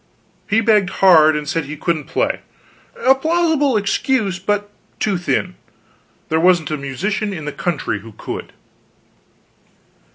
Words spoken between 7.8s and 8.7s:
that could.